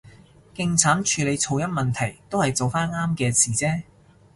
[0.55, 3.83] 勁慘處理噪音問題，都係做返啱嘅事啫